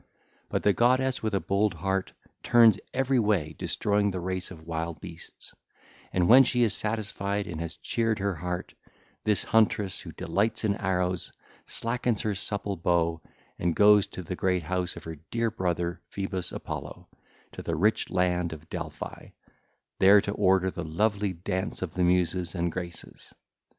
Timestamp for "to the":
14.07-14.35, 17.51-17.75